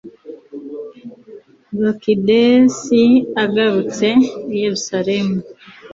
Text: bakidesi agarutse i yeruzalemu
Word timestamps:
bakidesi 1.81 3.03
agarutse 3.43 4.07
i 4.53 4.55
yeruzalemu 4.63 5.37